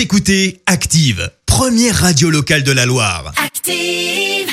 Vous 0.00 0.04
écoutez 0.04 0.62
Active, 0.64 1.30
première 1.44 1.94
radio 1.94 2.30
locale 2.30 2.62
de 2.62 2.72
la 2.72 2.86
Loire. 2.86 3.34
Active. 3.36 4.48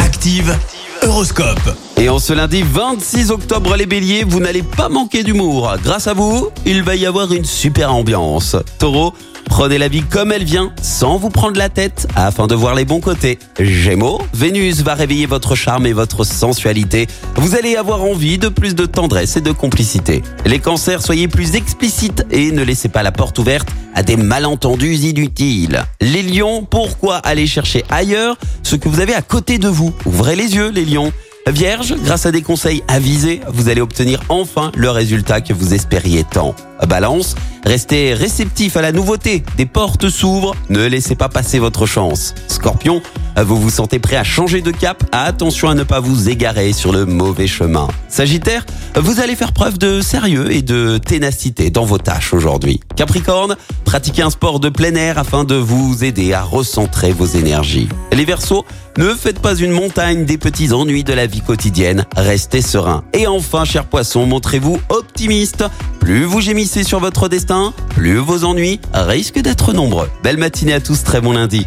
Active, 0.00 0.54
Horoscope. 1.00 1.78
Et 1.96 2.10
en 2.10 2.18
ce 2.18 2.34
lundi 2.34 2.62
26 2.62 3.30
octobre, 3.30 3.74
les 3.74 3.86
béliers, 3.86 4.22
vous 4.22 4.38
n'allez 4.38 4.62
pas 4.62 4.90
manquer 4.90 5.22
d'humour. 5.22 5.74
Grâce 5.82 6.08
à 6.08 6.12
vous, 6.12 6.50
il 6.66 6.82
va 6.82 6.94
y 6.94 7.06
avoir 7.06 7.32
une 7.32 7.46
super 7.46 7.94
ambiance. 7.94 8.54
Taureau, 8.78 9.14
prenez 9.50 9.78
la 9.78 9.88
vie 9.88 10.02
comme 10.02 10.32
elle 10.32 10.44
vient, 10.44 10.72
sans 10.80 11.18
vous 11.18 11.28
prendre 11.28 11.58
la 11.58 11.68
tête, 11.68 12.06
afin 12.14 12.46
de 12.46 12.54
voir 12.54 12.74
les 12.74 12.84
bons 12.84 13.00
côtés. 13.00 13.38
Gémeaux, 13.58 14.22
Vénus 14.32 14.80
va 14.82 14.94
réveiller 14.94 15.26
votre 15.26 15.54
charme 15.54 15.86
et 15.86 15.92
votre 15.92 16.24
sensualité. 16.24 17.08
Vous 17.34 17.56
allez 17.56 17.76
avoir 17.76 18.02
envie 18.02 18.38
de 18.38 18.48
plus 18.48 18.74
de 18.74 18.86
tendresse 18.86 19.36
et 19.36 19.40
de 19.40 19.52
complicité. 19.52 20.22
Les 20.46 20.60
cancers, 20.60 21.02
soyez 21.02 21.28
plus 21.28 21.56
explicites 21.56 22.24
et 22.30 22.52
ne 22.52 22.62
laissez 22.62 22.88
pas 22.88 23.02
la 23.02 23.12
porte 23.12 23.38
ouverte 23.38 23.68
à 23.94 24.02
des 24.04 24.16
malentendus 24.16 24.94
inutiles. 24.94 25.84
Les 26.00 26.22
lions, 26.22 26.64
pourquoi 26.64 27.16
aller 27.16 27.46
chercher 27.46 27.84
ailleurs 27.90 28.38
ce 28.62 28.76
que 28.76 28.88
vous 28.88 29.00
avez 29.00 29.14
à 29.14 29.22
côté 29.22 29.58
de 29.58 29.68
vous? 29.68 29.92
Ouvrez 30.06 30.36
les 30.36 30.54
yeux, 30.54 30.70
les 30.70 30.84
lions. 30.84 31.12
Vierge, 31.50 31.94
grâce 32.04 32.26
à 32.26 32.32
des 32.32 32.42
conseils 32.42 32.82
avisés, 32.86 33.40
vous 33.48 33.68
allez 33.68 33.80
obtenir 33.80 34.20
enfin 34.28 34.70
le 34.76 34.90
résultat 34.90 35.40
que 35.40 35.52
vous 35.52 35.74
espériez 35.74 36.24
tant. 36.24 36.54
Balance, 36.88 37.34
restez 37.64 38.14
réceptif 38.14 38.76
à 38.76 38.82
la 38.82 38.92
nouveauté. 38.92 39.42
Des 39.56 39.66
portes 39.66 40.08
s'ouvrent, 40.08 40.54
ne 40.68 40.86
laissez 40.86 41.14
pas 41.14 41.28
passer 41.28 41.58
votre 41.58 41.86
chance. 41.86 42.34
Scorpion, 42.48 43.02
vous 43.36 43.56
vous 43.56 43.70
sentez 43.70 43.98
prêt 43.98 44.16
à 44.16 44.24
changer 44.24 44.60
de 44.60 44.70
cap? 44.70 45.02
Attention 45.12 45.68
à 45.68 45.74
ne 45.74 45.82
pas 45.82 46.00
vous 46.00 46.28
égarer 46.28 46.72
sur 46.72 46.92
le 46.92 47.06
mauvais 47.06 47.46
chemin. 47.46 47.88
Sagittaire, 48.08 48.66
vous 48.96 49.20
allez 49.20 49.36
faire 49.36 49.52
preuve 49.52 49.78
de 49.78 50.00
sérieux 50.00 50.52
et 50.52 50.62
de 50.62 50.98
ténacité 50.98 51.70
dans 51.70 51.84
vos 51.84 51.98
tâches 51.98 52.34
aujourd'hui. 52.34 52.80
Capricorne, 52.96 53.56
pratiquez 53.84 54.22
un 54.22 54.30
sport 54.30 54.60
de 54.60 54.68
plein 54.68 54.94
air 54.94 55.18
afin 55.18 55.44
de 55.44 55.54
vous 55.54 56.04
aider 56.04 56.32
à 56.32 56.42
recentrer 56.42 57.12
vos 57.12 57.26
énergies. 57.26 57.88
Les 58.12 58.24
Verseaux, 58.24 58.64
ne 58.98 59.14
faites 59.14 59.38
pas 59.38 59.54
une 59.54 59.70
montagne 59.70 60.24
des 60.24 60.36
petits 60.36 60.72
ennuis 60.72 61.04
de 61.04 61.12
la 61.12 61.26
vie 61.26 61.40
quotidienne, 61.40 62.04
restez 62.16 62.60
serein. 62.60 63.04
Et 63.14 63.26
enfin, 63.26 63.64
cher 63.64 63.86
poisson, 63.86 64.26
montrez-vous 64.26 64.80
optimiste. 64.88 65.64
Plus 66.00 66.24
vous 66.24 66.40
gémissez 66.40 66.82
sur 66.82 66.98
votre 66.98 67.28
destin, 67.28 67.72
plus 67.90 68.16
vos 68.16 68.44
ennuis 68.44 68.80
risquent 68.92 69.40
d'être 69.40 69.72
nombreux. 69.72 70.10
Belle 70.22 70.38
matinée 70.38 70.72
à 70.72 70.80
tous, 70.80 71.04
très 71.04 71.20
bon 71.20 71.32
lundi. 71.32 71.66